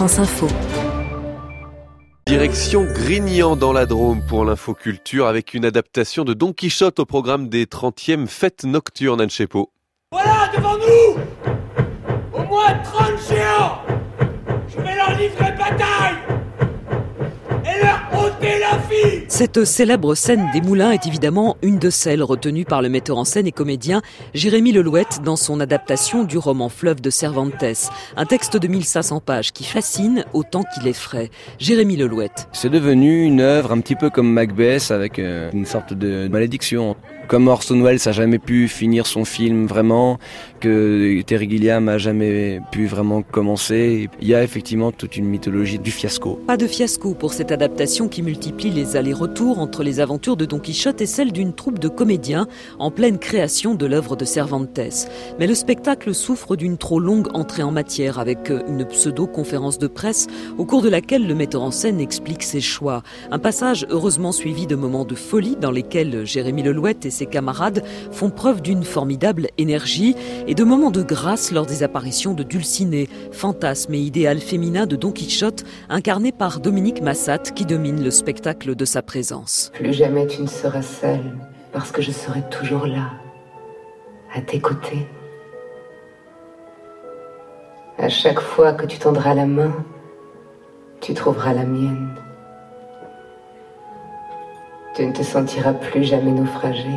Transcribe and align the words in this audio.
France 0.00 0.18
Info. 0.18 0.46
Direction 2.26 2.84
Grignan 2.84 3.54
dans 3.54 3.74
la 3.74 3.84
Drôme 3.84 4.22
pour 4.26 4.46
l'infoculture 4.46 5.26
avec 5.26 5.52
une 5.52 5.66
adaptation 5.66 6.24
de 6.24 6.32
Don 6.32 6.54
Quichotte 6.54 7.00
au 7.00 7.04
programme 7.04 7.50
des 7.50 7.66
30e 7.66 8.26
fêtes 8.26 8.64
nocturnes 8.64 9.20
Anne 9.20 9.28
Chepo. 9.28 9.70
Voilà 10.10 10.50
devant 10.56 10.78
nous 10.78 11.20
Au 12.32 12.42
moins 12.44 12.72
30 12.82 13.29
Cette 19.40 19.64
célèbre 19.64 20.14
scène 20.14 20.50
des 20.52 20.60
moulins 20.60 20.90
est 20.90 21.06
évidemment 21.06 21.56
une 21.62 21.78
de 21.78 21.88
celles 21.88 22.22
retenues 22.22 22.66
par 22.66 22.82
le 22.82 22.90
metteur 22.90 23.16
en 23.16 23.24
scène 23.24 23.46
et 23.46 23.52
comédien 23.52 24.02
Jérémy 24.34 24.70
Lelouette 24.70 25.22
dans 25.24 25.36
son 25.36 25.60
adaptation 25.60 26.24
du 26.24 26.36
roman 26.36 26.68
Fleuve 26.68 27.00
de 27.00 27.08
Cervantes, 27.08 27.64
un 28.18 28.26
texte 28.26 28.58
de 28.58 28.68
1500 28.68 29.20
pages 29.20 29.52
qui 29.52 29.64
fascine 29.64 30.26
autant 30.34 30.62
qu'il 30.62 30.86
effraie. 30.86 31.30
Jérémy 31.58 31.96
Lelouette. 31.96 32.48
C'est 32.52 32.68
devenu 32.68 33.24
une 33.24 33.40
œuvre 33.40 33.72
un 33.72 33.80
petit 33.80 33.96
peu 33.96 34.10
comme 34.10 34.30
Macbeth 34.30 34.90
avec 34.90 35.18
euh, 35.18 35.50
une 35.54 35.64
sorte 35.64 35.94
de 35.94 36.28
malédiction. 36.28 36.94
Comme 37.30 37.46
Orson 37.46 37.80
Welles 37.80 38.00
n'a 38.06 38.10
jamais 38.10 38.40
pu 38.40 38.66
finir 38.66 39.06
son 39.06 39.24
film 39.24 39.66
vraiment, 39.66 40.18
que 40.58 41.22
Terry 41.22 41.48
Gilliam 41.48 41.88
a 41.88 41.96
jamais 41.96 42.60
pu 42.72 42.86
vraiment 42.86 43.22
commencer, 43.22 44.10
il 44.20 44.26
y 44.26 44.34
a 44.34 44.42
effectivement 44.42 44.90
toute 44.90 45.16
une 45.16 45.26
mythologie 45.26 45.78
du 45.78 45.92
fiasco. 45.92 46.40
Pas 46.48 46.56
de 46.56 46.66
fiasco 46.66 47.14
pour 47.14 47.32
cette 47.32 47.52
adaptation 47.52 48.08
qui 48.08 48.24
multiplie 48.24 48.70
les 48.70 48.96
allers-retours 48.96 49.60
entre 49.60 49.84
les 49.84 50.00
aventures 50.00 50.36
de 50.36 50.44
Don 50.44 50.58
Quichotte 50.58 51.00
et 51.02 51.06
celles 51.06 51.30
d'une 51.30 51.52
troupe 51.52 51.78
de 51.78 51.86
comédiens 51.86 52.48
en 52.80 52.90
pleine 52.90 53.18
création 53.18 53.76
de 53.76 53.86
l'œuvre 53.86 54.16
de 54.16 54.24
Cervantes. 54.24 54.80
Mais 55.38 55.46
le 55.46 55.54
spectacle 55.54 56.12
souffre 56.12 56.56
d'une 56.56 56.78
trop 56.78 56.98
longue 56.98 57.28
entrée 57.32 57.62
en 57.62 57.70
matière 57.70 58.18
avec 58.18 58.50
une 58.50 58.84
pseudo-conférence 58.84 59.78
de 59.78 59.86
presse 59.86 60.26
au 60.58 60.64
cours 60.64 60.82
de 60.82 60.88
laquelle 60.88 61.28
le 61.28 61.36
metteur 61.36 61.62
en 61.62 61.70
scène 61.70 62.00
explique 62.00 62.42
ses 62.42 62.60
choix. 62.60 63.04
Un 63.30 63.38
passage 63.38 63.86
heureusement 63.88 64.32
suivi 64.32 64.66
de 64.66 64.74
moments 64.74 65.04
de 65.04 65.14
folie 65.14 65.54
dans 65.54 65.70
lesquels 65.70 66.26
Jérémy 66.26 66.64
Lelouette 66.64 67.06
et 67.06 67.19
ses 67.20 67.26
camarades 67.26 67.84
font 68.12 68.30
preuve 68.30 68.62
d'une 68.62 68.82
formidable 68.82 69.48
énergie 69.58 70.16
et 70.46 70.54
de 70.54 70.64
moments 70.64 70.90
de 70.90 71.02
grâce 71.02 71.52
lors 71.52 71.66
des 71.66 71.82
apparitions 71.82 72.32
de 72.32 72.42
Dulcinée, 72.42 73.10
fantasme 73.30 73.92
et 73.92 73.98
idéal 73.98 74.38
féminin 74.38 74.86
de 74.86 74.96
Don 74.96 75.12
Quichotte, 75.12 75.64
incarné 75.90 76.32
par 76.32 76.60
Dominique 76.60 77.02
Massat 77.02 77.52
qui 77.54 77.66
domine 77.66 78.02
le 78.02 78.10
spectacle 78.10 78.74
de 78.74 78.84
sa 78.86 79.02
présence. 79.02 79.70
Plus 79.74 79.92
jamais 79.92 80.26
tu 80.28 80.40
ne 80.40 80.46
seras 80.46 80.80
seule, 80.80 81.36
parce 81.72 81.92
que 81.92 82.00
je 82.00 82.10
serai 82.10 82.40
toujours 82.50 82.86
là, 82.86 83.10
à 84.34 84.40
tes 84.40 84.60
côtés. 84.60 85.06
À 87.98 88.08
chaque 88.08 88.40
fois 88.40 88.72
que 88.72 88.86
tu 88.86 88.98
tendras 88.98 89.34
la 89.34 89.44
main, 89.44 89.74
tu 91.02 91.12
trouveras 91.12 91.52
la 91.52 91.64
mienne. 91.64 92.14
Tu 94.94 95.06
ne 95.06 95.12
te 95.12 95.22
sentiras 95.22 95.74
plus 95.74 96.04
jamais 96.04 96.32
naufragé. 96.32 96.90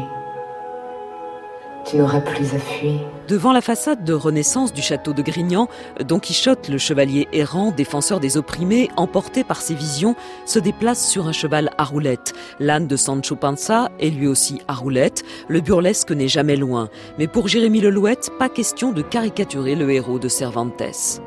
Tu 1.85 1.97
n'auras 1.97 2.21
plus 2.21 2.55
à 2.55 2.59
fuir. 2.59 3.01
Devant 3.27 3.51
la 3.51 3.61
façade 3.61 4.03
de 4.03 4.13
renaissance 4.13 4.73
du 4.73 4.81
château 4.81 5.13
de 5.13 5.21
Grignan, 5.21 5.67
Don 5.99 6.17
Quichotte, 6.17 6.69
le 6.69 6.77
chevalier 6.77 7.27
errant, 7.33 7.71
défenseur 7.71 8.19
des 8.19 8.37
opprimés, 8.37 8.89
emporté 8.95 9.43
par 9.43 9.61
ses 9.61 9.75
visions, 9.75 10.15
se 10.45 10.59
déplace 10.59 11.05
sur 11.07 11.27
un 11.27 11.33
cheval 11.33 11.71
à 11.77 11.83
roulettes. 11.83 12.33
L'âne 12.59 12.87
de 12.87 12.95
Sancho 12.95 13.35
Panza 13.35 13.91
est 13.99 14.09
lui 14.09 14.27
aussi 14.27 14.61
à 14.67 14.73
roulettes. 14.73 15.23
Le 15.49 15.61
burlesque 15.61 16.11
n'est 16.11 16.27
jamais 16.27 16.55
loin. 16.55 16.89
Mais 17.19 17.27
pour 17.27 17.47
Jérémy 17.47 17.81
Lelouette, 17.81 18.31
pas 18.39 18.49
question 18.49 18.91
de 18.91 19.01
caricaturer 19.01 19.75
le 19.75 19.91
héros 19.91 20.19
de 20.19 20.29
Cervantes. 20.29 20.81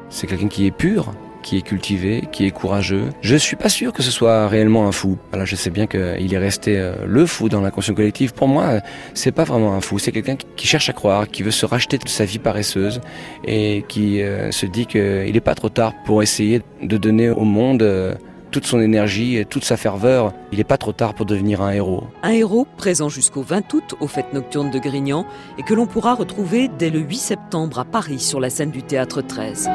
C'est 0.09 0.27
quelqu'un 0.27 0.49
qui 0.49 0.67
est 0.67 0.71
pur, 0.71 1.13
qui 1.47 1.59
est 1.59 1.63
cultivé, 1.63 2.25
qui 2.33 2.45
est 2.45 2.51
courageux. 2.51 3.11
Je 3.21 3.37
suis 3.37 3.55
pas 3.55 3.69
sûr 3.69 3.93
que 3.93 4.03
ce 4.03 4.11
soit 4.11 4.49
réellement 4.49 4.89
un 4.89 4.93
fou. 4.93 5.17
Voilà, 5.31 5.45
je 5.45 5.55
sais 5.55 5.71
bien 5.71 5.87
qu'il 5.87 6.35
est 6.35 6.39
resté 6.39 6.77
euh, 6.77 6.97
le 7.07 7.25
fou 7.25 7.49
dans 7.49 7.61
l'inconscient 7.61 7.95
collectif. 7.95 8.33
Pour 8.33 8.49
moi, 8.49 8.81
c'est 9.15 9.31
pas 9.31 9.45
vraiment 9.45 9.75
un 9.75 9.81
fou. 9.81 10.01
C'est 10.01 10.11
quelqu'un 10.11 10.35
qui 10.57 10.67
cherche 10.67 10.89
à 10.89 10.93
croire, 10.93 11.29
qui 11.29 11.45
veut 11.45 11.53
se 11.53 11.65
racheter 11.65 11.99
de 11.99 12.09
sa 12.09 12.25
vie 12.25 12.41
paresseuse 12.41 13.01
et 13.45 13.85
qui 13.87 14.23
euh, 14.23 14.51
se 14.51 14.67
dit 14.67 14.87
qu'il 14.87 15.33
n'est 15.33 15.41
pas 15.41 15.55
trop 15.55 15.69
tard 15.69 15.93
pour 16.05 16.21
essayer 16.21 16.63
de 16.83 16.97
donner 16.97 17.31
au 17.31 17.45
monde 17.45 17.83
euh, 17.83 18.17
toute 18.51 18.67
son 18.67 18.81
énergie 18.81 19.37
et 19.37 19.45
toute 19.45 19.65
sa 19.65 19.77
ferveur. 19.77 20.33
Il 20.51 20.59
n'est 20.59 20.65
pas 20.65 20.79
trop 20.79 20.93
tard 20.93 21.15
pour 21.15 21.27
devenir 21.27 21.63
un 21.63 21.71
héros. 21.71 22.03
Un 22.25 22.33
héros 22.33 22.67
présent 22.77 23.09
jusqu'au 23.09 23.43
20 23.43 23.73
août 23.73 23.95
aux 24.01 24.09
fêtes 24.09 24.33
nocturnes 24.33 24.73
de 24.73 24.81
Grignan 24.81 25.25
et 25.59 25.63
que 25.63 25.75
l'on 25.75 25.87
pourra 25.87 26.15
retrouver 26.15 26.69
dès 26.77 26.91
le 26.91 26.99
8 26.99 27.17
septembre 27.17 27.79
à 27.79 27.85
Paris 27.85 28.19
sur 28.19 28.41
la 28.41 28.51
scène 28.51 28.73
du 28.73 28.83
théâtre 28.83 29.23
13. 29.23 29.71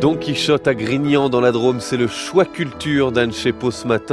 Don 0.00 0.14
Quichotte 0.14 0.68
à 0.68 0.74
Grignan 0.74 1.30
dans 1.30 1.40
la 1.40 1.52
Drôme, 1.52 1.80
c'est 1.80 1.96
le 1.96 2.06
choix 2.06 2.44
culture 2.44 3.12
d'Anne 3.12 3.32
Chepo 3.32 3.70
ce 3.70 3.86
matin. 3.88 4.04